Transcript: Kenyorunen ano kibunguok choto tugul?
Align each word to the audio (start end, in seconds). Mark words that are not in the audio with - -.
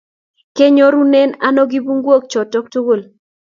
Kenyorunen 0.55 1.29
ano 1.47 1.61
kibunguok 1.71 2.23
choto 2.31 2.59
tugul? 2.71 3.01